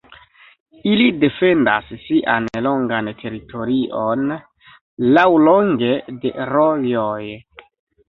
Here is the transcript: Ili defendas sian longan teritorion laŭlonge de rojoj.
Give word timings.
Ili 0.91 1.03
defendas 1.23 1.91
sian 2.05 2.49
longan 2.69 3.11
teritorion 3.21 4.27
laŭlonge 5.15 5.97
de 6.27 6.37
rojoj. 6.57 7.25